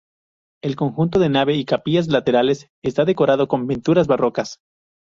El 0.63 0.75
conjunto 0.77 1.19
de 1.19 1.29
nave 1.29 1.53
y 1.53 1.63
capillas 1.63 2.07
laterales 2.07 2.69
está 2.83 3.05
decorado 3.05 3.47
con 3.47 3.67
pinturas 3.67 4.07
barrocas. 4.07 4.57